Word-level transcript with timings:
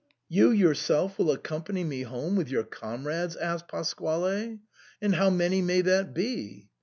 "You 0.37 0.49
yourself 0.49 1.19
will 1.19 1.29
accompany 1.29 1.83
me 1.83 2.01
home, 2.01 2.35
with 2.35 2.49
your 2.49 2.63
comrades?" 2.63 3.35
asked 3.35 3.67
Pasquale;" 3.67 4.57
and 4.99 5.13
how 5.13 5.29
many 5.29 5.61
may 5.61 5.81
that 5.81 6.11
be 6.15 6.69